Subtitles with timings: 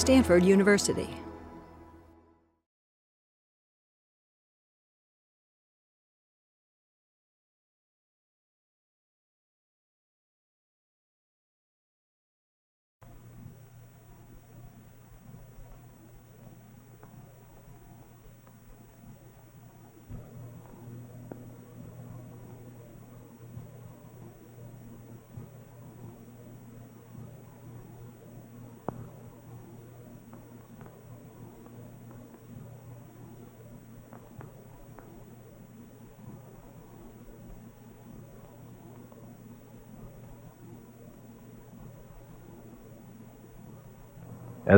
[0.00, 1.10] Stanford University.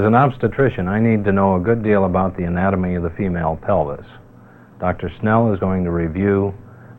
[0.03, 3.11] As an obstetrician, I need to know a good deal about the anatomy of the
[3.11, 4.05] female pelvis.
[4.81, 5.13] Dr.
[5.21, 6.53] Snell is going to review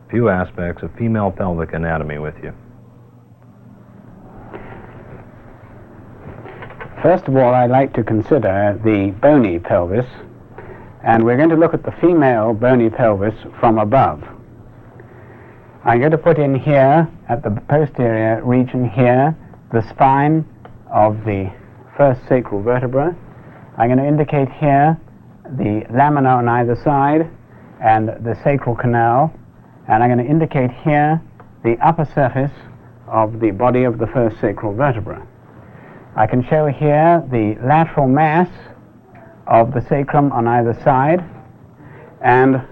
[0.06, 2.54] a few aspects of female pelvic anatomy with you.
[7.02, 10.06] First of all, I'd like to consider the bony pelvis,
[11.04, 14.24] and we're going to look at the female bony pelvis from above.
[15.84, 19.36] I'm going to put in here, at the posterior region here,
[19.74, 20.46] the spine
[20.90, 21.52] of the
[21.96, 23.16] first sacral vertebra.
[23.78, 24.98] I'm going to indicate here
[25.44, 27.30] the lamina on either side
[27.82, 29.32] and the sacral canal,
[29.88, 31.20] and I'm going to indicate here
[31.62, 32.52] the upper surface
[33.06, 35.26] of the body of the first sacral vertebra.
[36.16, 38.48] I can show here the lateral mass
[39.46, 41.22] of the sacrum on either side,
[42.22, 42.62] and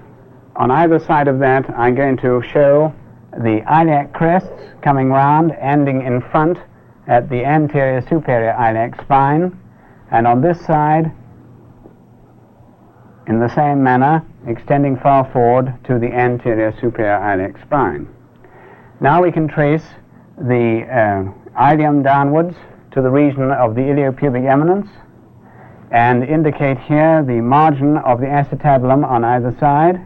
[0.57, 2.95] on either side of that I'm going to show
[3.33, 4.51] the iliac crests
[4.83, 6.59] coming round, ending in front
[7.07, 9.59] at the anterior superior iliac spine,
[10.11, 11.13] and on this side,
[13.27, 18.09] in the same manner, extending far forward to the anterior superior iliac spine.
[19.01, 19.85] Now we can trace
[20.39, 22.57] the uh, ilium downwards
[22.93, 24.89] to the region of the iliopubic eminence
[25.91, 30.01] and indicate here the margin of the acetabulum on either side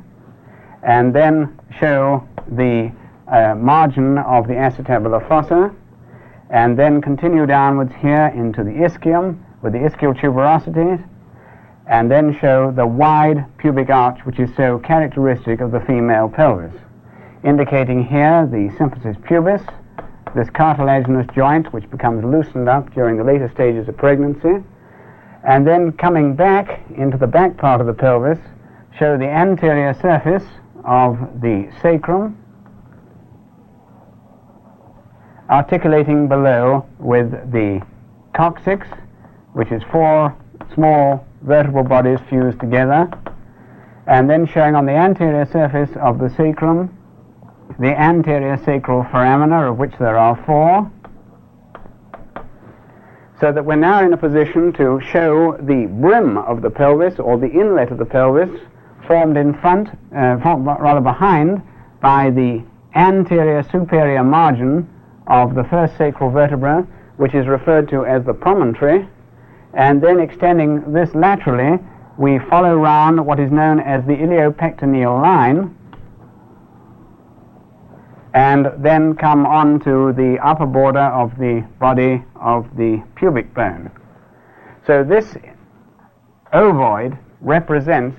[0.83, 2.93] and then show the
[3.29, 5.75] uh, margin of the acetabular fossa
[6.51, 11.03] and then continue downwards here into the ischium with the ischial tuberosities,
[11.89, 16.75] and then show the wide pubic arch which is so characteristic of the female pelvis,
[17.45, 19.63] indicating here the symphysis pubis,
[20.35, 24.63] this cartilaginous joint which becomes loosened up during the later stages of pregnancy,
[25.45, 28.39] and then coming back into the back part of the pelvis,
[28.99, 30.45] show the anterior surface
[30.85, 32.37] of the sacrum,
[35.51, 37.81] articulating below with the
[38.35, 38.87] coccyx,
[39.53, 40.37] which is four
[40.75, 43.09] small vertebral bodies fused together,
[44.07, 46.93] and then showing on the anterior surface of the sacrum
[47.79, 50.91] the anterior sacral foramina, of which there are four,
[53.39, 57.37] so that we're now in a position to show the brim of the pelvis or
[57.37, 58.49] the inlet of the pelvis
[59.07, 60.37] formed in front, uh,
[60.81, 61.61] rather behind,
[62.01, 62.65] by the
[62.95, 64.89] anterior superior margin
[65.27, 69.09] of the first sacral vertebra, which is referred to as the promontory,
[69.75, 71.79] and then extending this laterally,
[72.19, 75.77] we follow round what is known as the iliopectineal line,
[78.35, 83.91] and then come on to the upper border of the body of the pubic bone.
[84.87, 85.37] So this
[86.53, 88.17] ovoid represents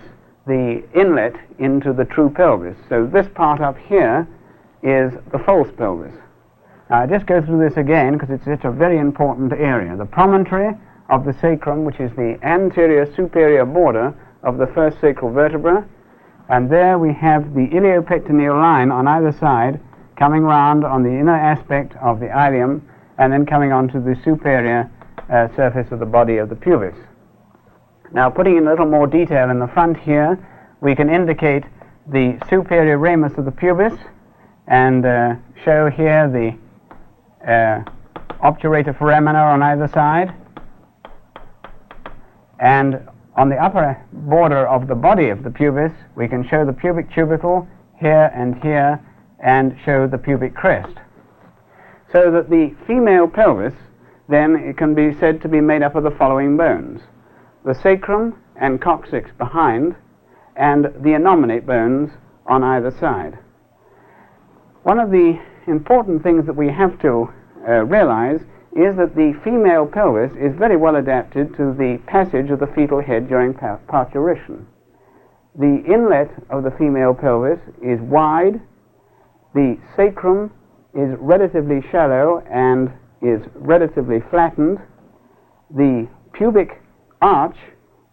[0.48, 2.78] the inlet into the true pelvis.
[2.90, 4.28] So this part up here
[4.82, 6.14] is the false pelvis.
[6.90, 9.96] Now, I just go through this again because it's such a very important area.
[9.98, 10.74] The promontory
[11.10, 15.86] of the sacrum, which is the anterior superior border of the first sacral vertebra,
[16.50, 19.82] and there we have the iliopectineal line on either side
[20.18, 22.88] coming round on the inner aspect of the ilium
[23.18, 24.90] and then coming onto the superior
[25.30, 26.96] uh, surface of the body of the pubis.
[28.14, 30.40] Now, putting in a little more detail in the front here,
[30.80, 31.66] we can indicate
[32.08, 33.94] the superior ramus of the pubis
[34.68, 36.58] and uh, show here the
[37.42, 37.84] uh,
[38.44, 40.34] obturator foramina on either side,
[42.60, 46.74] and on the upper border of the body of the pubis, we can show the
[46.74, 47.68] pubic tubercle
[48.00, 49.00] here and here,
[49.44, 50.98] and show the pubic crest.
[52.12, 53.74] So that the female pelvis,
[54.30, 57.02] then, it can be said to be made up of the following bones
[57.66, 59.96] the sacrum and coccyx behind,
[60.56, 62.12] and the innominate bones
[62.48, 63.38] on either side.
[64.84, 67.30] One of the important things that we have to
[67.68, 68.42] uh, realize
[68.76, 73.02] is that the female pelvis is very well adapted to the passage of the fetal
[73.02, 74.66] head during pa- parturition.
[75.58, 78.62] The inlet of the female pelvis is wide,
[79.56, 80.52] the sacrum
[80.94, 82.90] is relatively shallow and
[83.22, 84.78] is relatively flattened,
[85.76, 86.82] the pubic
[87.22, 87.58] arch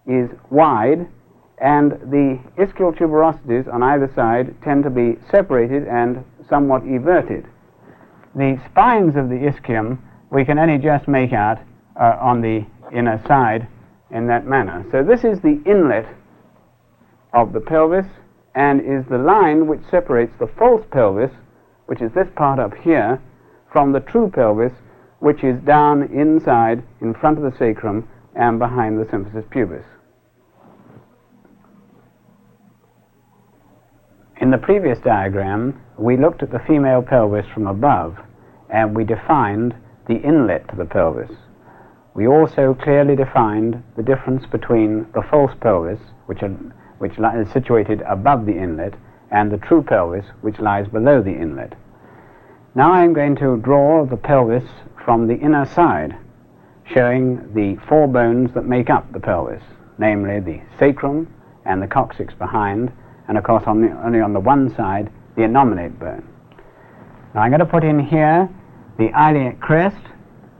[0.06, 1.06] is wide
[1.64, 7.46] and the ischial tuberosities on either side tend to be separated and somewhat everted.
[8.34, 9.98] The spines of the ischium
[10.30, 11.58] we can only just make out
[11.98, 13.66] uh, on the inner side
[14.10, 14.84] in that manner.
[14.92, 16.06] So this is the inlet
[17.32, 18.06] of the pelvis
[18.54, 21.32] and is the line which separates the false pelvis,
[21.86, 23.22] which is this part up here,
[23.72, 24.72] from the true pelvis,
[25.20, 28.06] which is down inside in front of the sacrum
[28.36, 29.84] and behind the symphysis pubis.
[34.44, 38.18] In the previous diagram, we looked at the female pelvis from above
[38.68, 39.74] and we defined
[40.06, 41.30] the inlet to the pelvis.
[42.12, 46.50] We also clearly defined the difference between the false pelvis, which, are,
[46.98, 48.92] which is situated above the inlet,
[49.30, 51.72] and the true pelvis, which lies below the inlet.
[52.74, 54.68] Now I'm going to draw the pelvis
[55.06, 56.18] from the inner side,
[56.84, 59.62] showing the four bones that make up the pelvis,
[59.96, 61.32] namely the sacrum
[61.64, 62.92] and the coccyx behind,
[63.28, 66.26] and of course on the, only on the one side, the innominate bone.
[67.34, 68.48] Now I'm going to put in here
[68.98, 70.00] the iliac crest,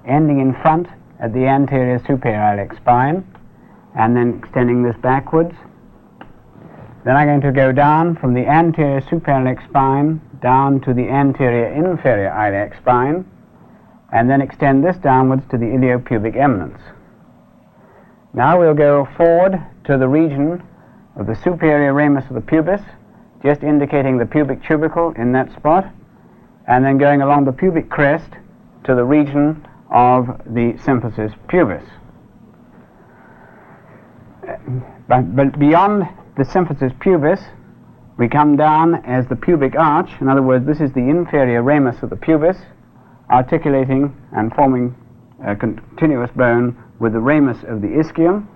[0.07, 0.89] ending in front
[1.21, 3.25] at the anterior superior iliac spine,
[3.97, 5.55] and then extending this backwards.
[7.05, 11.09] Then I'm going to go down from the anterior superior iliac spine down to the
[11.09, 13.25] anterior inferior iliac spine,
[14.13, 16.81] and then extend this downwards to the iliopubic eminence.
[18.33, 20.63] Now we'll go forward to the region
[21.17, 22.81] of the superior ramus of the pubis,
[23.45, 25.87] just indicating the pubic tubercle in that spot,
[26.67, 28.31] and then going along the pubic crest
[28.85, 31.85] to the region of the symphysis pubis.
[35.09, 36.05] But, but beyond
[36.37, 37.41] the symphysis pubis,
[38.17, 40.11] we come down as the pubic arch.
[40.21, 42.57] In other words, this is the inferior ramus of the pubis,
[43.31, 44.95] articulating and forming
[45.45, 48.47] a continuous bone with the ramus of the ischium,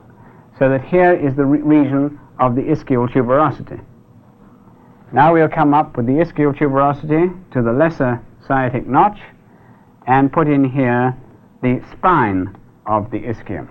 [0.58, 3.84] so that here is the re region of the ischial tuberosity.
[5.12, 9.18] Now we'll come up with the ischial tuberosity to the lesser sciatic notch
[10.06, 11.16] and put in here
[11.62, 12.56] the spine
[12.86, 13.68] of the ischium.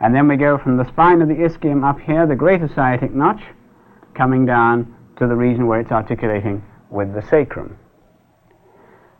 [0.00, 3.12] And then we go from the spine of the ischium up here, the greater sciatic
[3.12, 3.40] notch,
[4.14, 7.78] coming down to the region where it's articulating with the sacrum.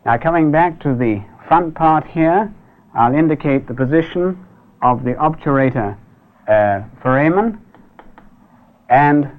[0.05, 2.53] Now coming back to the front part here,
[2.95, 4.45] I'll indicate the position
[4.81, 5.97] of the obturator
[6.47, 7.61] uh, foramen
[8.89, 9.29] and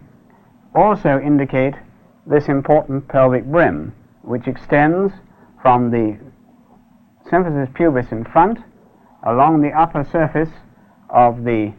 [0.75, 1.75] also indicate
[2.27, 3.93] this important pelvic brim,
[4.23, 5.13] which extends
[5.63, 6.19] from the
[7.31, 8.59] symphysis pubis in front
[9.27, 10.51] along the upper surface
[11.11, 11.73] of the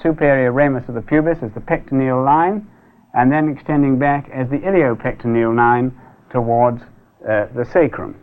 [0.00, 2.66] superior ramus of the pubis as the pectineal line,
[3.14, 5.92] and then extending back as the iliopectineal line
[6.30, 6.82] towards
[7.28, 8.14] uh, the sacrum.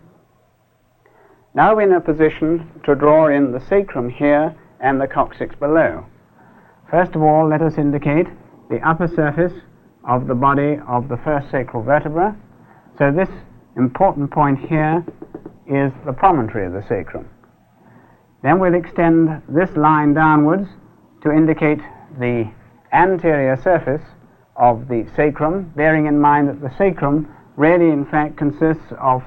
[1.53, 6.05] Now we're in a position to draw in the sacrum here and the coccyx below.
[6.89, 8.27] First of all, let us indicate
[8.69, 9.53] the upper surface
[10.07, 12.35] of the body of the first sacral vertebra.
[12.97, 13.29] So this
[13.75, 15.05] important point here
[15.67, 17.29] is the promontory of the sacrum.
[18.43, 20.67] Then we'll extend this line downwards
[21.23, 21.79] to indicate
[22.19, 22.49] the
[22.93, 24.03] anterior surface
[24.55, 29.21] of the sacrum, bearing in mind that the sacrum really in fact consists of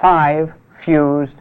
[0.00, 0.52] five
[0.84, 1.34] fused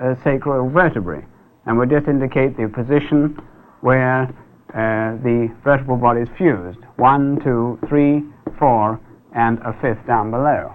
[0.00, 1.24] uh, sacral vertebrae.
[1.66, 3.38] And we'll just indicate the position
[3.80, 4.28] where
[4.74, 6.80] uh, the vertebral body is fused.
[6.96, 8.24] One, two, three,
[8.58, 9.00] four,
[9.34, 10.74] and a fifth down below.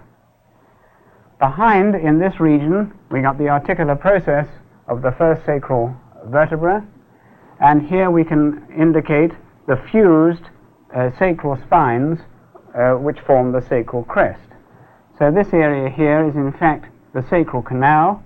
[1.39, 4.47] Behind, in this region, we got the articular process
[4.87, 6.85] of the first sacral vertebra,
[7.59, 9.31] and here we can indicate
[9.67, 10.43] the fused
[10.95, 12.19] uh, sacral spines
[12.73, 14.47] uh, which form the sacral crest.
[15.17, 18.23] So this area here is in fact the sacral canal,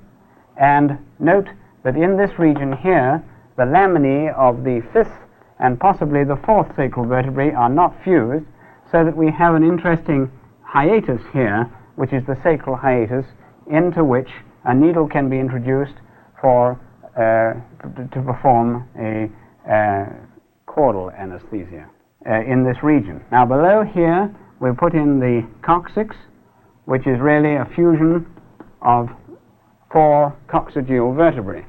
[0.58, 1.48] and note
[1.84, 3.24] that in this region here,
[3.58, 5.23] the laminae of the fifth
[5.64, 8.46] and possibly the fourth sacral vertebrae are not fused,
[8.92, 10.30] so that we have an interesting
[10.62, 13.26] hiatus here, which is the sacral hiatus,
[13.72, 14.28] into which
[14.66, 15.96] a needle can be introduced
[16.42, 16.80] for
[17.16, 17.54] uh,
[18.14, 19.32] to perform a
[19.72, 20.06] uh,
[20.66, 21.88] caudal anesthesia
[22.30, 23.24] uh, in this region.
[23.32, 26.16] Now below here we put in the coccyx,
[26.86, 28.26] which is really a fusion
[28.82, 29.08] of
[29.92, 31.66] four coccygeal vertebrae.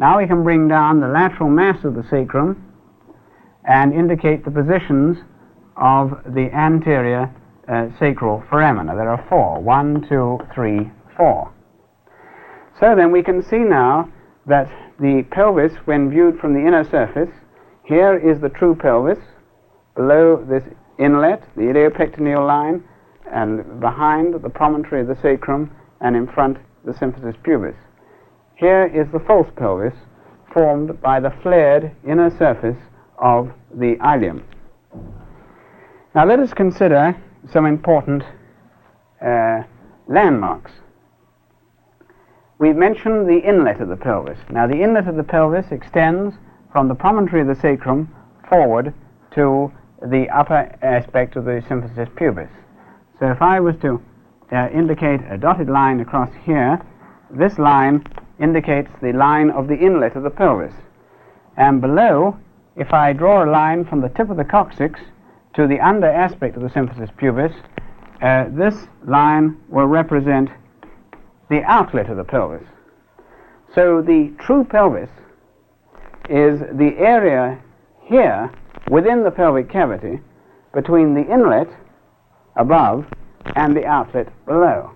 [0.00, 2.72] Now we can bring down the lateral mass of the sacrum
[3.68, 5.18] and indicate the positions
[5.76, 7.30] of the anterior
[7.68, 8.96] uh, sacral foramina.
[8.96, 9.60] There are four.
[9.60, 11.52] One, two, three, four.
[12.80, 14.10] So then we can see now
[14.46, 17.28] that the pelvis, when viewed from the inner surface,
[17.84, 19.18] here is the true pelvis,
[19.96, 20.64] below this
[20.98, 22.82] inlet, the iliopectineal line,
[23.30, 27.76] and behind the promontory of the sacrum, and in front the symphysis pubis.
[28.60, 29.94] Here is the false pelvis
[30.52, 32.76] formed by the flared inner surface
[33.16, 34.44] of the ilium.
[36.14, 37.16] Now let us consider
[37.50, 38.22] some important
[39.24, 39.62] uh,
[40.08, 40.72] landmarks.
[42.58, 44.38] We've mentioned the inlet of the pelvis.
[44.50, 46.34] Now the inlet of the pelvis extends
[46.70, 48.14] from the promontory of the sacrum
[48.46, 48.92] forward
[49.36, 52.50] to the upper aspect of the symphysis pubis.
[53.20, 54.02] So if I was to
[54.52, 56.78] uh, indicate a dotted line across here,
[57.30, 58.04] this line
[58.40, 60.74] indicates the line of the inlet of the pelvis.
[61.56, 62.38] And below,
[62.76, 65.00] if I draw a line from the tip of the coccyx
[65.54, 67.52] to the under aspect of the symphysis pubis,
[68.22, 68.74] uh, this
[69.06, 70.50] line will represent
[71.48, 72.66] the outlet of the pelvis.
[73.74, 75.10] So the true pelvis
[76.28, 77.60] is the area
[78.02, 78.50] here
[78.90, 80.20] within the pelvic cavity
[80.72, 81.68] between the inlet
[82.56, 83.06] above
[83.56, 84.92] and the outlet below.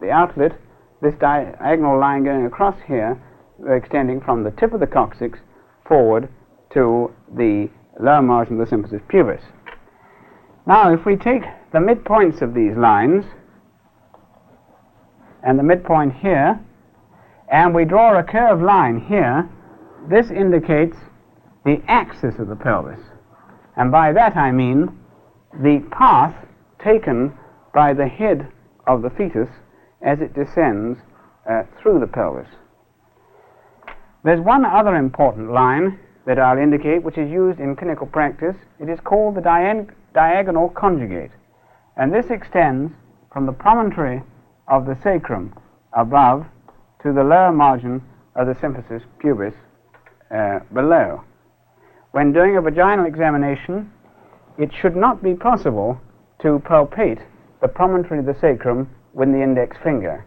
[0.00, 0.52] The outlet,
[1.02, 3.20] this diagonal line going across here,
[3.68, 5.38] extending from the tip of the coccyx
[5.86, 6.28] forward
[6.70, 7.68] to the
[8.00, 9.42] lower margin of the symphysis pubis.
[10.66, 13.24] Now, if we take the midpoints of these lines
[15.42, 16.60] and the midpoint here,
[17.48, 19.48] and we draw a curved line here,
[20.10, 20.96] this indicates
[21.64, 23.00] the axis of the pelvis.
[23.76, 24.98] And by that I mean
[25.52, 26.34] the path
[26.82, 27.36] taken
[27.72, 28.48] by the head
[28.86, 29.48] of the fetus
[30.02, 30.98] as it descends
[31.48, 32.48] uh, through the pelvis.
[34.24, 38.56] There's one other important line that I'll indicate which is used in clinical practice.
[38.80, 41.30] It is called the dia diagonal conjugate.
[41.96, 42.92] And this extends
[43.32, 44.22] from the promontory
[44.66, 45.54] of the sacrum
[45.92, 46.46] above
[47.02, 48.02] to the lower margin
[48.34, 49.54] of the symphysis pubis
[50.34, 51.22] uh, below.
[52.10, 53.92] When doing a vaginal examination,
[54.58, 56.00] it should not be possible
[56.40, 57.22] to palpate
[57.60, 60.24] the promontory of the sacrum with the index finger.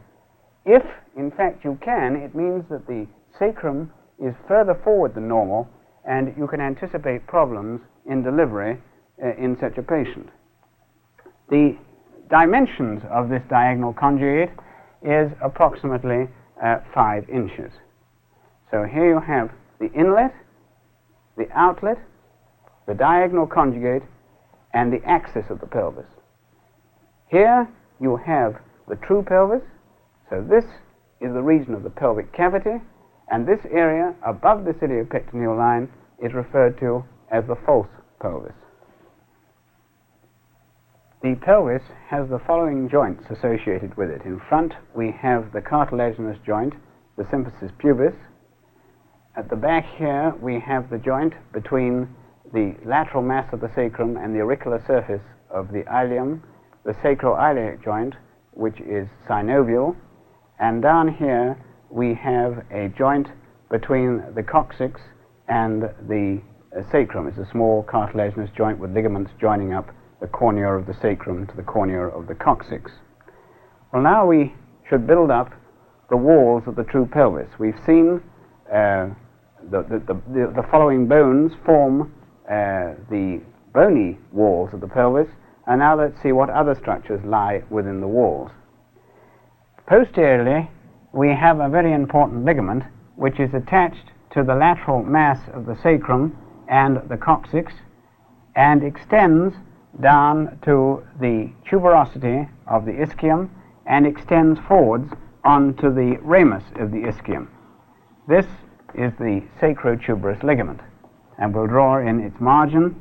[0.66, 0.82] If,
[1.16, 3.06] in fact, you can, it means that the
[3.38, 5.70] sacrum is further forward than normal
[6.06, 8.82] and you can anticipate problems in delivery
[9.24, 10.28] uh, in such a patient.
[11.50, 11.78] The
[12.32, 14.50] dimensions of this diagonal conjugate
[15.04, 16.28] is approximately
[16.62, 17.72] uh, 5 inches.
[18.72, 20.34] So here you have the inlet,
[21.38, 21.98] the outlet,
[22.88, 24.04] the diagonal conjugate,
[24.74, 26.06] and the axis of the pelvis.
[27.28, 27.68] Here
[28.00, 28.56] you have
[28.90, 29.62] the true pelvis.
[30.30, 30.66] So this
[31.22, 32.82] is the region of the pelvic cavity,
[33.32, 35.90] and this area above the iliopectineal line
[36.22, 37.88] is referred to as the false
[38.20, 38.54] pelvis.
[41.22, 44.24] The pelvis has the following joints associated with it.
[44.26, 46.74] In front, we have the cartilaginous joint,
[47.18, 48.16] the symphysis pubis.
[49.36, 52.08] At the back here, we have the joint between
[52.54, 56.42] the lateral mass of the sacrum and the auricular surface of the ilium,
[56.86, 58.16] the sacroiliac joint,
[58.60, 59.96] which is synovial,
[60.60, 61.58] and down here
[61.90, 63.28] we have a joint
[63.72, 65.00] between the coccyx
[65.48, 66.42] and the
[66.78, 67.28] uh, sacrum.
[67.28, 69.90] It's a small cartilaginous joint with ligaments joining up
[70.22, 72.92] the cornua of the sacrum to the cornua of the coccyx.
[73.94, 74.54] Well, now we
[74.90, 75.52] should build up
[76.10, 77.48] the walls of the true pelvis.
[77.60, 78.22] We've seen
[78.68, 79.10] uh,
[79.72, 82.14] the, the, the, the, following bones form
[82.46, 83.42] uh, the
[83.74, 85.28] bony walls of the pelvis,
[85.70, 88.50] and now let's see what other structures lie within the walls.
[89.86, 90.68] Posteriorly,
[91.14, 92.84] we have a very important ligament
[93.16, 96.36] which is attached to the lateral mass of the sacrum
[96.68, 97.72] and the coccyx
[98.56, 99.56] and extends
[100.02, 103.50] down to the tuberosity of the ischium
[103.86, 107.48] and extends forwards onto the ramus of the ischium.
[108.28, 108.46] This
[108.96, 110.82] is the sacrotuberous ligament
[111.38, 112.96] and we'll draw in its margin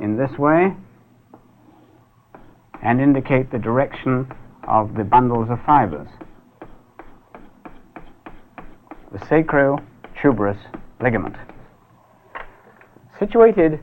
[0.00, 0.74] in this way
[2.84, 4.30] and indicate the direction
[4.68, 6.08] of the bundles of fibers.
[9.10, 10.58] The sacrotuberous
[11.00, 11.36] ligament.
[13.18, 13.80] Situated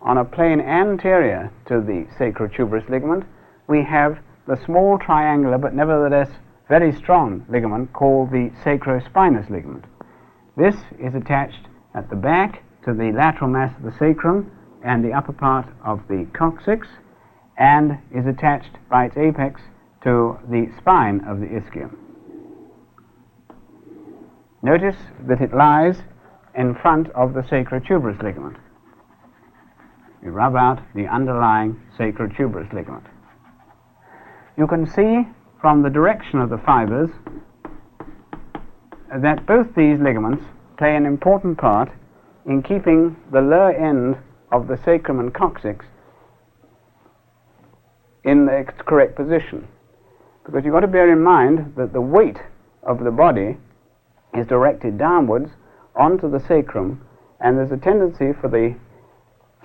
[0.00, 3.24] on a plane anterior to the sacrotuberous ligament,
[3.68, 6.30] we have the small triangular but nevertheless
[6.68, 9.84] very strong ligament called the sacrospinous ligament.
[10.56, 14.50] This is attached at the back to the lateral mass of the sacrum
[14.82, 16.88] and the upper part of the coccyx
[17.60, 19.60] and is attached by its apex
[20.02, 21.94] to the spine of the ischium.
[24.62, 24.96] Notice
[25.28, 26.02] that it lies
[26.54, 28.56] in front of the sacrotuberous ligament.
[30.22, 33.04] You rub out the underlying sacrotuberous ligament.
[34.56, 35.28] You can see
[35.60, 37.10] from the direction of the fibers
[39.14, 40.44] that both these ligaments
[40.78, 41.90] play an important part
[42.46, 44.16] in keeping the lower end
[44.50, 45.84] of the sacrum and coccyx
[48.24, 49.66] in its correct position.
[50.44, 52.38] Because you've got to bear in mind that the weight
[52.82, 53.56] of the body
[54.34, 55.50] is directed downwards
[55.94, 57.00] onto the sacrum,
[57.40, 58.76] and there's a tendency for the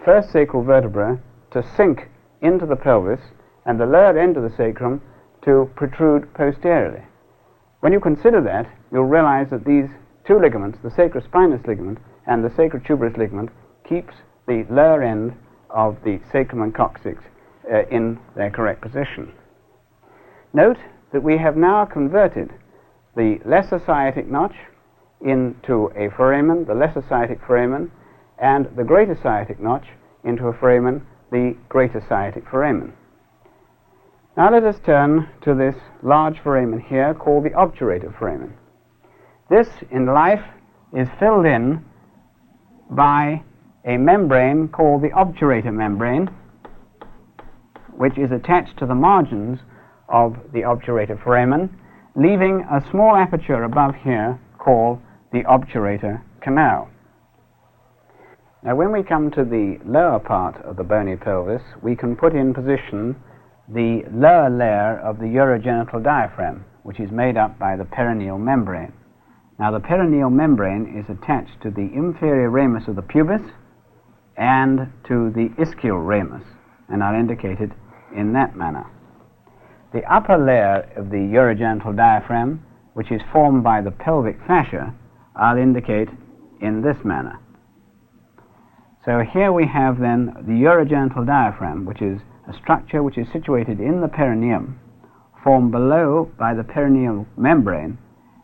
[0.04, 1.20] first sacral vertebra
[1.52, 2.10] to sink
[2.42, 3.22] into the pelvis
[3.66, 5.02] and the lower end of the sacrum
[5.44, 7.04] to protrude posteriorly.
[7.80, 9.90] When you consider that, you'll realize that these
[10.26, 13.50] two ligaments, the sacrospinous ligament and the sacrotuberous ligament,
[13.88, 14.16] keeps
[14.48, 15.34] the lower end
[15.70, 17.24] of the sacrum and coccyx
[17.72, 19.34] uh, in their correct position.
[20.54, 20.78] Note
[21.12, 22.52] that we have now converted
[23.16, 24.56] the lesser sciatic notch
[25.22, 27.92] into a foramen, the lesser sciatic foramen,
[28.38, 29.88] and the greater sciatic notch
[30.24, 32.94] into a foramen, the greater sciatic foramen.
[34.38, 38.54] Now let us turn to this large foramen here called the obturator foramen.
[39.50, 40.44] This in life
[40.92, 41.86] is filled in
[42.90, 43.44] by
[43.86, 46.30] a membrane called the obturator membrane,
[47.98, 49.60] which is attached to the margins
[50.10, 51.70] of the obturator foramen,
[52.16, 55.00] leaving a small aperture above here called
[55.32, 56.90] the obturator canal.
[58.64, 62.34] Now when we come to the lower part of the bony pelvis, we can put
[62.34, 63.16] in position
[63.68, 68.94] the lower layer of the urogenital diaphragm, which is made up by the perineal membrane.
[69.60, 73.42] Now the perineal membrane is attached to the inferior ramus of the pubis
[74.38, 76.44] and to the ischial ramus,
[76.90, 77.72] and I'll indicate it
[78.16, 78.86] in that manner.
[79.94, 84.94] The upper layer of the urogenital diaphragm, which is formed by the pelvic fascia,
[85.36, 86.10] I'll indicate
[86.62, 87.40] in this manner.
[89.06, 93.80] So here we have then the urogenital diaphragm, which is a structure which is situated
[93.80, 94.80] in the perineum,
[95.44, 97.98] formed below by the perineal membrane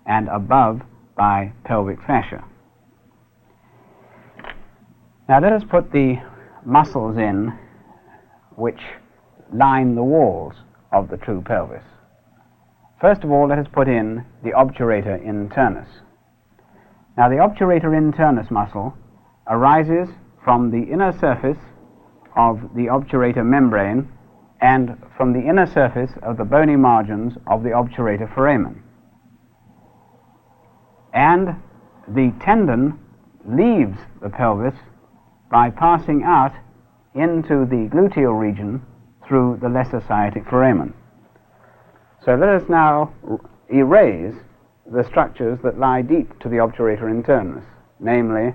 [0.05, 0.81] and above
[1.17, 2.43] by pelvic fascia.
[5.27, 6.17] Now let us put the
[6.65, 7.57] muscles in
[8.55, 8.79] which
[9.53, 10.53] line the walls
[10.91, 11.83] of the true pelvis.
[12.99, 15.87] First of all, let us put in the obturator internus.
[17.17, 18.95] Now the obturator internus muscle
[19.47, 20.07] arises
[20.43, 21.57] from the inner surface
[22.35, 24.09] of the obturator membrane
[24.61, 28.83] and from the inner surface of the bony margins of the obturator foramen.
[31.13, 31.55] And
[32.07, 32.99] the tendon
[33.45, 34.75] leaves the pelvis
[35.51, 36.53] by passing out
[37.15, 38.85] into the gluteal region
[39.31, 40.93] through the lesser sciatic foramen.
[42.25, 43.13] So let us now
[43.73, 44.35] erase
[44.91, 47.63] the structures that lie deep to the obturator internus,
[48.01, 48.53] namely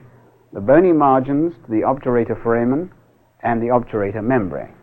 [0.53, 2.93] the bony margins to the obturator foramen
[3.43, 4.75] and the obturator membrane.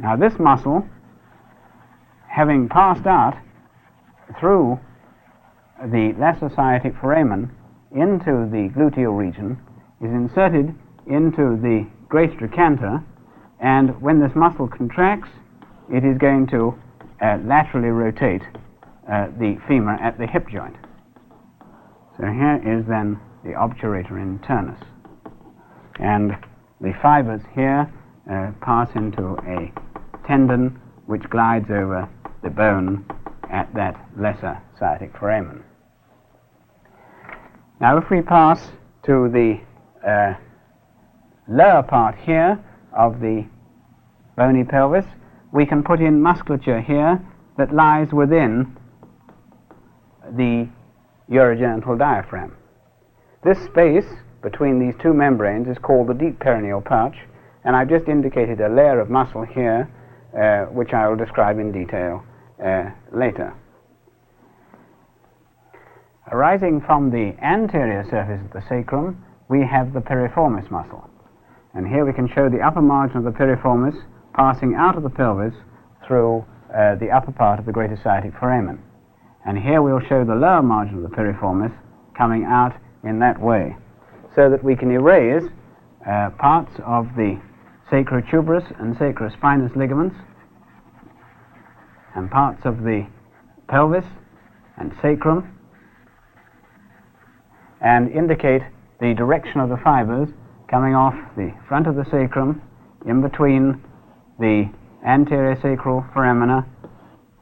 [0.00, 0.84] Now this muscle,
[2.28, 3.38] having passed out
[4.40, 4.80] through
[5.80, 7.52] the lesser sciatic foramen
[7.92, 9.56] into the gluteal region,
[10.00, 10.74] is inserted
[11.06, 13.04] into the great trochanter,
[13.60, 15.30] and when this muscle contracts,
[15.92, 16.74] it is going to
[17.20, 18.42] uh, laterally rotate
[19.10, 20.76] uh, the femur at the hip joint.
[22.16, 24.82] So here is then the obturator internus.
[26.00, 26.36] And
[26.80, 27.92] the fibers here
[28.30, 29.72] uh, pass into a
[30.26, 32.08] tendon which glides over
[32.42, 33.06] the bone
[33.50, 35.64] at that lesser sciatic foramen.
[37.80, 38.70] Now if we pass
[39.04, 39.60] to the
[40.06, 40.34] uh,
[41.48, 43.46] lower part here of the
[44.36, 45.06] bony pelvis,
[45.52, 47.20] we can put in musculature here
[47.56, 48.76] that lies within
[50.36, 50.68] the
[51.30, 52.54] urogenital diaphragm.
[53.44, 54.06] This space
[54.42, 57.16] between these two membranes is called the deep perineal pouch,
[57.64, 59.90] and I've just indicated a layer of muscle here,
[60.38, 62.24] uh, which I will describe in detail
[62.64, 63.54] uh, later.
[66.30, 71.08] Arising from the anterior surface of the sacrum, we have the piriformis muscle.
[71.78, 73.94] And here we can show the upper margin of the piriformis
[74.34, 75.54] passing out of the pelvis
[76.04, 78.82] through uh, the upper part of the greater sciatic foramen.
[79.46, 81.72] And here we'll show the lower margin of the piriformis
[82.16, 83.76] coming out in that way,
[84.34, 85.44] so that we can erase
[86.04, 87.40] uh, parts of the
[87.92, 90.16] sacrotuberous and sacrospinous ligaments
[92.16, 93.06] and parts of the
[93.68, 94.04] pelvis
[94.78, 95.56] and sacrum
[97.80, 98.62] and indicate
[99.00, 100.30] the direction of the fibers
[100.70, 102.60] coming off the front of the sacrum
[103.06, 103.82] in between
[104.38, 104.70] the
[105.06, 106.66] anterior sacral foramina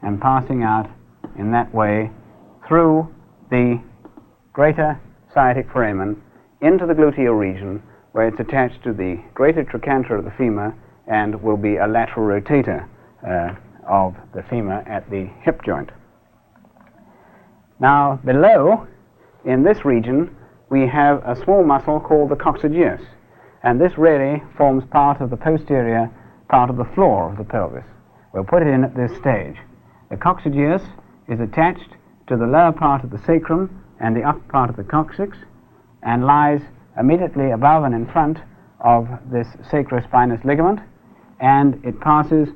[0.02, 0.88] and passing out
[1.38, 2.10] in that way
[2.68, 3.12] through
[3.50, 3.82] the
[4.52, 5.00] greater
[5.34, 6.20] sciatic foramen
[6.60, 10.74] into the gluteal region where it's attached to the greater trochanter of the femur
[11.06, 12.88] and will be a lateral rotator
[13.26, 13.54] uh,
[13.88, 15.90] of the femur at the hip joint.
[17.80, 18.86] Now below
[19.44, 20.34] in this region
[20.70, 23.02] we have a small muscle called the coccygeus
[23.66, 26.09] and this really forms part of the posterior
[26.48, 27.85] part of the floor of the pelvis.
[28.33, 29.57] We'll put it in at this stage.
[30.09, 30.83] The coccygeus
[31.26, 31.90] is attached
[32.29, 35.37] to the lower part of the sacrum and the upper part of the coccyx
[36.05, 36.61] and lies
[36.96, 38.38] immediately above and in front
[38.79, 40.79] of this sacrospinous ligament
[41.40, 42.48] and it passes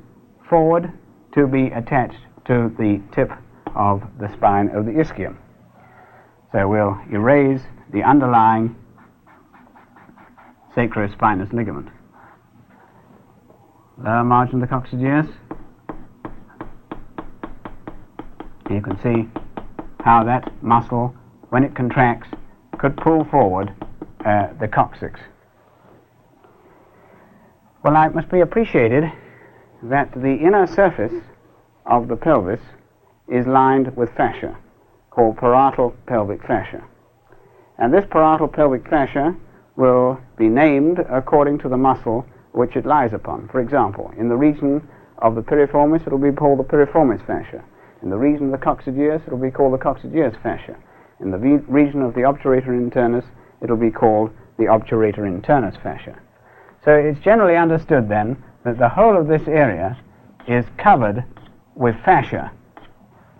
[0.49, 0.93] forward
[1.33, 3.31] to be attached to the tip
[3.75, 5.35] of the spine of the ischium.
[6.53, 8.77] So we'll erase the underlying
[10.75, 11.89] sacrospinous ligament.
[13.97, 15.29] Lower margin of the coccygeus.
[18.69, 19.29] You can see
[20.03, 21.13] how that muscle,
[21.49, 22.29] when it contracts,
[22.79, 23.73] could pull forward
[24.25, 25.19] uh, the coccyx.
[27.83, 29.03] Well, it must be appreciated
[29.83, 31.13] that the inner surface
[31.85, 32.61] of the pelvis
[33.27, 34.57] is lined with fascia
[35.09, 36.83] called parietal pelvic fascia.
[37.77, 39.35] And this parietal pelvic fascia
[39.75, 43.47] will be named according to the muscle which it lies upon.
[43.49, 44.87] For example, in the region
[45.19, 47.63] of the piriformis, it will be called the piriformis fascia.
[48.03, 50.75] In the region of the coccygeus, it will be called the coccygeus fascia.
[51.19, 53.25] In the region of the obturator internus,
[53.61, 56.19] it will be called the obturator internus fascia.
[56.83, 59.97] So it's generally understood then that the whole of this area
[60.47, 61.23] is covered
[61.75, 62.51] with fascia.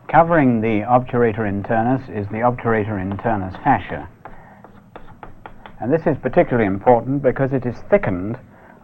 [0.07, 4.07] Covering the obturator internus is the obturator internus fascia.
[5.81, 8.37] And this is particularly important because it is thickened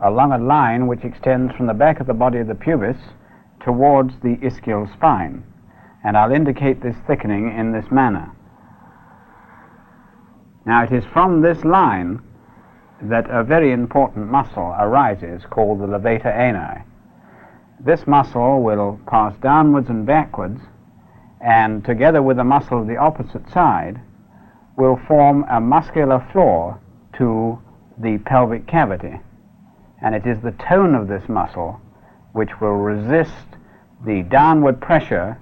[0.04, 2.98] along a line which extends from the back of the body of the pubis
[3.64, 5.44] towards the ischial spine.
[6.04, 8.32] And I'll indicate this thickening in this manner.
[10.66, 12.20] Now it is from this line
[13.04, 16.84] that a very important muscle arises called the levator ani.
[17.80, 20.62] This muscle will pass downwards and backwards
[21.42, 24.02] and together with the muscle of the opposite side
[24.78, 26.82] will form a muscular floor
[27.18, 27.60] to
[27.98, 29.20] the pelvic cavity.
[30.02, 31.82] And it is the tone of this muscle
[32.34, 33.48] which will resist
[34.06, 35.40] the downward pressure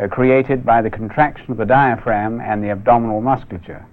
[0.00, 3.86] uh, created by the contraction of the diaphragm and the abdominal musculature.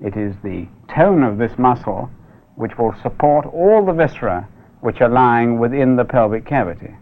[0.00, 2.10] It is the tone of this muscle
[2.56, 4.48] which will support all the viscera
[4.80, 6.94] which are lying within the pelvic cavity.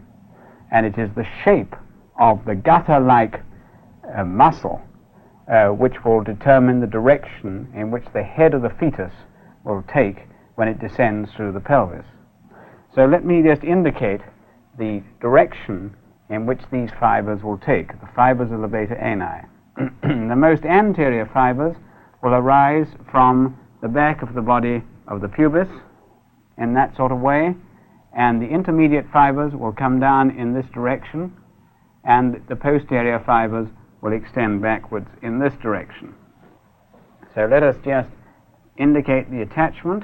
[0.71, 1.75] And it is the shape
[2.17, 3.41] of the gutter-like
[4.15, 4.81] uh, muscle
[5.51, 9.13] uh, which will determine the direction in which the head of the fetus
[9.63, 12.05] will take when it descends through the pelvis.
[12.93, 14.21] So let me just indicate
[14.77, 15.95] the direction
[16.29, 19.47] in which these fibers will take, the fibers of the levator ani.
[20.01, 21.75] the most anterior fibers
[22.23, 25.67] will arise from the back of the body of the pubis
[26.57, 27.53] in that sort of way,
[28.17, 31.31] and the intermediate fibers will come down in this direction,
[32.03, 33.67] and the posterior fibers
[34.05, 36.13] will extend backwards in this direction.
[37.33, 38.11] So let us just
[38.77, 40.03] indicate the attachment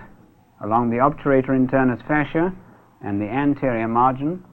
[0.64, 2.52] along the obturator internus fascia
[3.06, 4.44] and the anterior margin,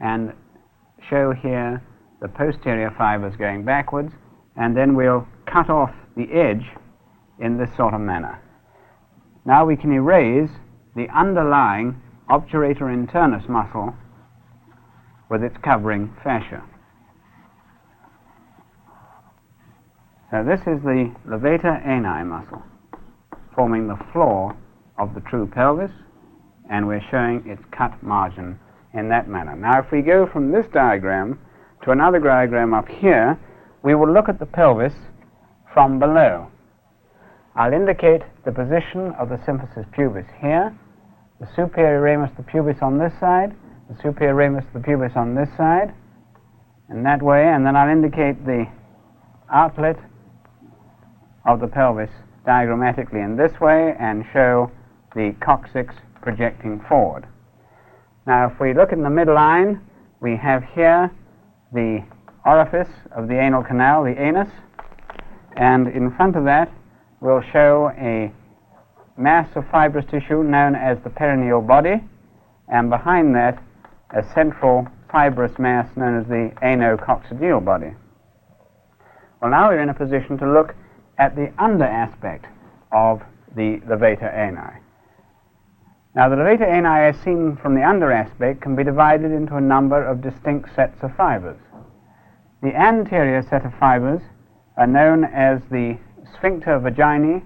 [0.00, 0.32] and
[1.08, 1.80] show here
[2.20, 4.12] the posterior fibers going backwards,
[4.56, 6.66] and then we'll cut off the edge
[7.38, 8.42] in this sort of manner.
[9.44, 10.50] Now we can erase
[10.96, 13.94] the underlying obturator internus muscle
[15.30, 16.64] with its covering fascia.
[20.30, 22.62] So this is the levator ani muscle,
[23.54, 24.54] forming the floor
[24.98, 25.90] of the true pelvis,
[26.70, 28.58] and we're showing its cut margin
[28.92, 29.56] in that manner.
[29.56, 31.38] Now if we go from this diagram
[31.82, 33.38] to another diagram up here,
[33.82, 34.92] we will look at the pelvis
[35.72, 36.48] from below.
[37.56, 40.76] I'll indicate the position of the symphysis pubis here,
[41.40, 43.56] the superior ramus of the pubis on this side,
[43.88, 45.94] the superior ramus of the pubis on this side,
[46.90, 48.66] in that way, and then I'll indicate the
[49.50, 49.96] outlet
[51.48, 52.10] of the pelvis
[52.44, 54.70] diagrammatically in this way and show
[55.14, 57.26] the coccyx projecting forward.
[58.26, 59.80] Now, if we look in the midline,
[60.20, 61.10] we have here
[61.72, 62.04] the
[62.44, 64.48] orifice of the anal canal, the anus,
[65.56, 66.70] and in front of that
[67.20, 68.30] we'll show a
[69.16, 72.04] mass of fibrous tissue known as the perineal body,
[72.68, 73.58] and behind that,
[74.14, 77.94] a central fibrous mass known as the anococcygeal body.
[79.40, 80.74] Well, now we're in a position to look
[81.18, 82.46] at the under aspect
[82.92, 83.22] of
[83.56, 84.80] the levator ani.
[86.14, 89.60] Now, the levator ani, as seen from the under aspect, can be divided into a
[89.60, 91.60] number of distinct sets of fibers.
[92.62, 94.22] The anterior set of fibers
[94.76, 95.98] are known as the
[96.34, 97.42] sphincter vaginae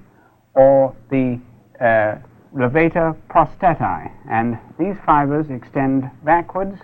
[0.54, 1.40] or the
[1.80, 2.16] uh,
[2.54, 4.10] levator prostatae.
[4.30, 6.78] And these fibers extend backwards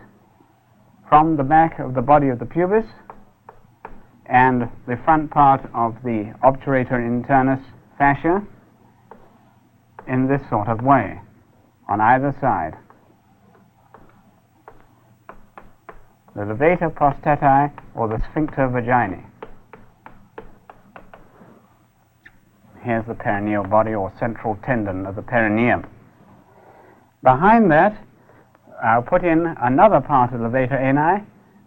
[1.08, 2.86] from the back of the body of the pubis
[4.28, 7.62] and the front part of the obturator internus
[7.96, 8.46] fascia
[10.06, 11.20] in this sort of way
[11.88, 12.76] on either side.
[16.34, 19.24] The levator prostatae or the sphincter vaginae.
[22.88, 25.84] here's the perineal body or central tendon of the perineum.
[27.22, 27.98] Behind that,
[28.82, 31.24] I'll put in another part of the levator ani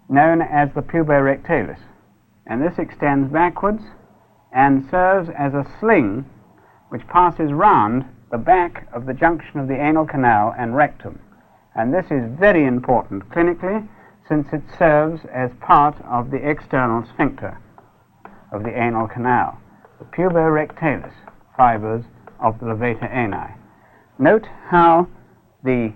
[0.10, 1.78] known as the puborectalis.
[2.46, 3.84] And this extends backwards
[4.52, 6.26] and serves as a sling
[6.90, 11.20] which passes round the back of the junction of the anal canal and rectum.
[11.76, 13.88] And this is very important clinically
[14.28, 17.60] since it serves as part of the external sphincter
[18.52, 19.58] of the anal canal,
[20.00, 21.14] the puborectalis
[21.56, 22.04] fibers
[22.40, 23.54] of the levator ani.
[24.20, 25.08] Note how
[25.64, 25.94] the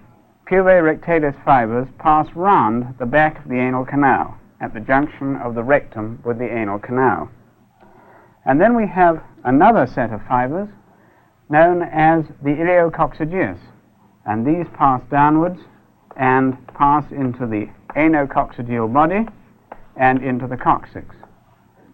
[0.50, 5.64] puborectalis fibers pass round the back of the anal canal at the junction of the
[5.64, 7.30] rectum with the anal canal.
[8.46, 10.70] And then we have another set of fibers
[11.50, 13.60] known as the iliococcygeus.
[14.26, 15.60] And these pass downwards
[16.18, 19.28] and pass into the anococcygeal body
[19.96, 21.16] and into the coccyx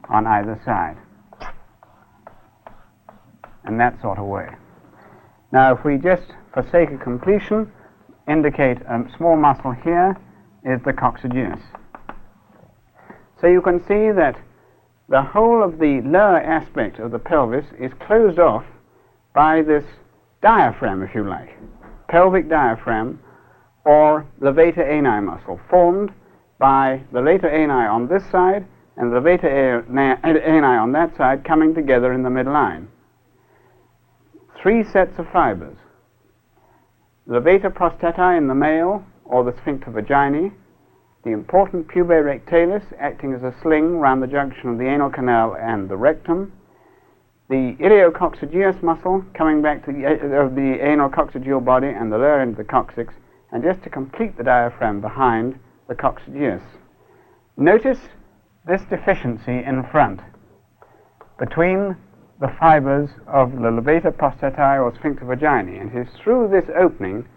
[0.10, 0.98] on either side.
[3.64, 4.48] And that sort of way.
[5.52, 7.72] Now, if we just, for sake of completion,
[8.28, 10.18] indicate a small muscle here
[10.64, 11.62] is the coccygeus.
[13.42, 14.40] So you can see that
[15.10, 18.64] the whole of the lower aspect of the pelvis is closed off
[19.34, 19.84] by this
[20.42, 21.58] diaphragm, if you like,
[22.08, 23.20] pelvic diaphragm
[23.84, 26.14] or levator ani muscle, formed
[26.60, 28.66] by the levator ani on this side
[28.98, 32.86] and the levator ani on that side coming together in the midline.
[34.62, 35.78] Three sets of fibers.
[37.28, 40.52] Levator prostatae in the male, or the sphincter vaginae,
[41.24, 45.88] the important puborectalis acting as a sling round the junction of the anal canal and
[45.88, 46.52] the rectum,
[47.50, 52.40] the iliococcygeus muscle coming back to the, uh, the anal coccygeal body and the lower
[52.40, 53.14] end of the coccyx,
[53.52, 56.62] and just to complete the diaphragm behind the coccygeus.
[57.58, 58.00] Notice
[58.66, 60.22] this deficiency in front
[61.38, 61.98] between
[62.40, 67.28] the fibers of the levator prostatae or sphincter vaginae, and it is through this opening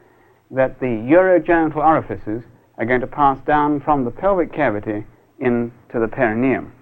[0.50, 2.44] that the urogenital orifices
[2.78, 5.06] are going to pass down from the pelvic cavity
[5.38, 6.72] into the perineum.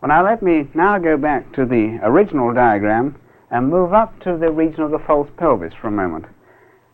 [0.00, 3.16] Well, now let me now go back to the original diagram
[3.50, 6.26] and move up to the region of the false pelvis for a moment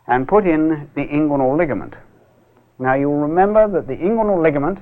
[0.07, 1.94] and put in the inguinal ligament.
[2.78, 4.78] Now you'll remember that the inguinal ligament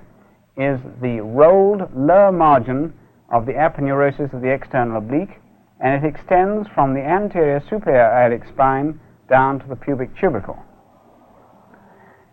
[0.56, 2.92] is the rolled lower margin
[3.30, 5.40] of the aponeurosis of the external oblique
[5.80, 10.62] and it extends from the anterior superior iliac spine down to the pubic tubercle.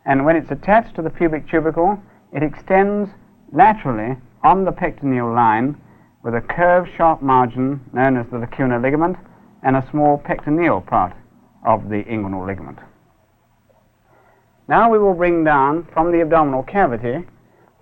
[0.10, 2.02] And when it's attached to the pubic tubercle,
[2.34, 3.12] it extends
[3.52, 5.80] laterally on the pectineal line
[6.24, 9.18] with a curved sharp margin known as the lacunar ligament
[9.62, 11.14] and a small pectineal part
[11.64, 12.80] of the inguinal ligament.
[14.68, 17.28] Now we will bring down from the abdominal cavity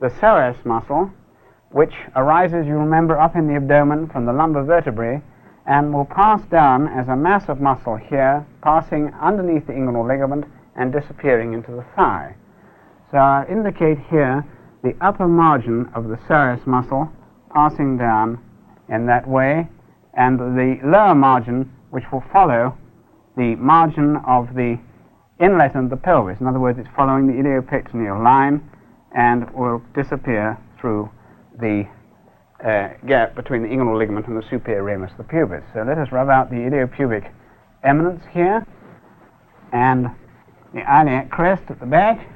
[0.02, 1.10] the psoas muscle,
[1.72, 5.22] which arises, you remember, up in the abdomen from the lumbar vertebrae
[5.66, 10.44] and will pass down as a mass of muscle here, passing underneath the inguinal ligament
[10.78, 12.36] and disappearing into the thigh.
[13.12, 14.46] So I'll indicate here
[14.84, 17.12] the upper margin of the psoas muscle
[17.54, 18.40] passing down
[18.90, 19.68] in that way,
[20.14, 22.78] and the lower margin which will follow
[23.36, 24.80] the margin of the
[25.40, 26.40] inlet of the pelvis.
[26.40, 28.70] In other words, it's following the iliopectineal line
[29.16, 31.10] and will disappear through
[31.60, 31.88] the
[32.64, 35.64] uh, gap between the inguinal ligament and the superior ramus of the pubis.
[35.74, 37.32] So let us rub out the iliopubic
[37.84, 38.66] eminence here
[39.72, 40.08] and
[40.78, 42.30] the iliac crest at the back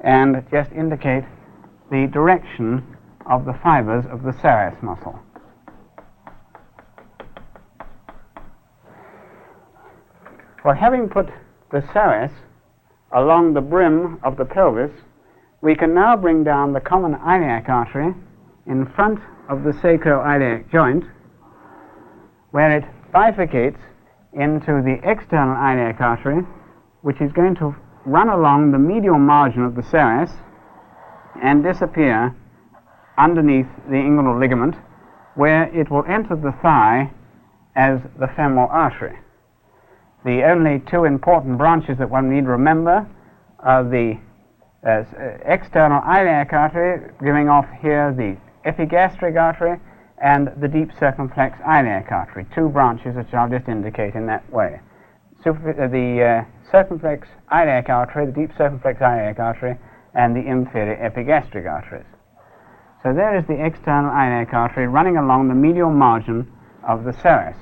[0.00, 1.22] and just indicate
[1.92, 2.84] the direction
[3.26, 5.16] of the fibers of the psoas muscle.
[10.62, 11.28] For having put
[11.70, 12.32] the psoas
[13.12, 14.90] along the brim of the pelvis,
[15.62, 18.12] we can now bring down the common iliac artery
[18.66, 21.04] in front of the sacroiliac joint,
[22.50, 23.78] where it bifurcates
[24.32, 26.44] into the external iliac artery,
[27.02, 30.30] which is going to run along the medial margin of the psoas
[31.42, 32.34] and disappear
[33.18, 34.74] underneath the inguinal ligament,
[35.34, 37.10] where it will enter the thigh
[37.76, 39.18] as the femoral artery.
[40.24, 43.08] The only two important branches that one need remember
[43.60, 44.18] are the
[44.86, 45.04] uh,
[45.44, 48.36] external iliac artery, giving off here the
[48.68, 49.78] epigastric artery,
[50.22, 54.80] and the deep circumflex iliac artery, two branches which I'll just indicate in that way.
[55.42, 59.78] Super, uh, the uh, circumflex iliac artery, the deep circumflex iliac artery,
[60.14, 62.06] and the inferior epigastric arteries.
[63.02, 66.50] So there is the external iliac artery running along the medial margin
[66.86, 67.56] of the psoas.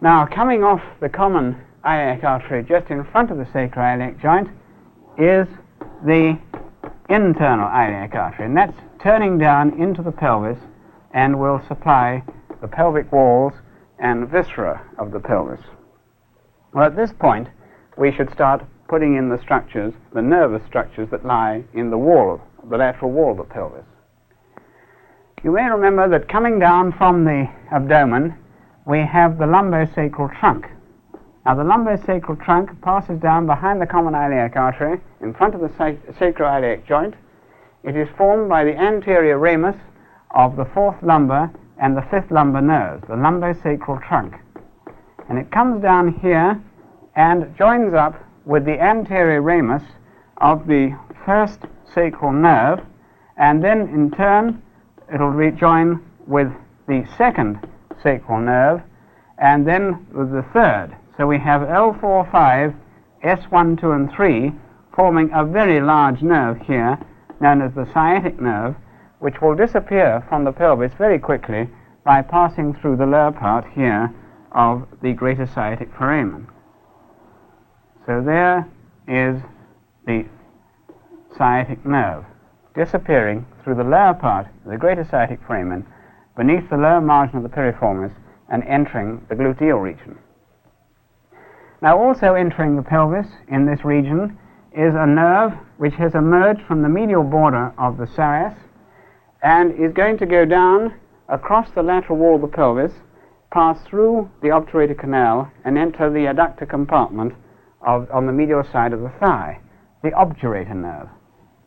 [0.00, 4.48] Now, coming off the common iliac artery just in front of the sacroiliac joint
[5.18, 5.46] is
[6.04, 6.38] the
[7.08, 10.58] internal iliac artery, and that's turning down into the pelvis
[11.12, 12.22] and will supply
[12.60, 13.52] the pelvic walls
[13.98, 15.60] and viscera of the pelvis.
[16.72, 17.48] Well, at this point,
[17.96, 22.40] we should start putting in the structures, the nervous structures that lie in the wall,
[22.68, 23.84] the lateral wall of the pelvis.
[25.42, 28.36] You may remember that coming down from the abdomen,
[28.86, 30.66] we have the lumbosacral trunk.
[31.46, 35.68] Now, the lumbosacral trunk passes down behind the common iliac artery in front of the
[35.68, 37.14] sacroiliac joint.
[37.82, 39.76] It is formed by the anterior ramus
[40.32, 44.34] of the fourth lumbar and the fifth lumbar nerves, the lumbosacral trunk.
[45.30, 46.60] And it comes down here
[47.14, 49.84] and joins up with the anterior ramus
[50.38, 51.60] of the first
[51.94, 52.80] sacral nerve,
[53.36, 54.60] and then in turn
[55.14, 56.48] it'll rejoin with
[56.88, 57.64] the second
[58.02, 58.82] sacral nerve,
[59.38, 60.96] and then with the third.
[61.16, 62.74] So we have L4, 5,
[63.22, 64.52] S1, 2, and 3
[64.96, 66.98] forming a very large nerve here,
[67.40, 68.74] known as the sciatic nerve,
[69.20, 71.70] which will disappear from the pelvis very quickly
[72.04, 74.12] by passing through the lower part here
[74.52, 76.48] of the greater sciatic foramen.
[78.06, 78.68] So there
[79.06, 79.40] is
[80.06, 80.26] the
[81.36, 82.24] sciatic nerve
[82.74, 85.86] disappearing through the lower part of the greater sciatic foramen
[86.36, 88.12] beneath the lower margin of the piriformis
[88.48, 90.18] and entering the gluteal region.
[91.82, 94.38] Now also entering the pelvis in this region
[94.72, 98.54] is a nerve which has emerged from the medial border of the psoas
[99.42, 100.94] and is going to go down
[101.28, 102.92] across the lateral wall of the pelvis,
[103.52, 107.34] pass through the obturator canal and enter the adductor compartment
[107.86, 109.60] of, on the medial side of the thigh,
[110.02, 111.08] the obturator nerve.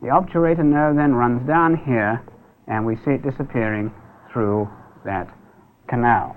[0.00, 2.22] The obturator nerve then runs down here,
[2.66, 3.92] and we see it disappearing
[4.32, 4.68] through
[5.04, 5.28] that
[5.88, 6.36] canal.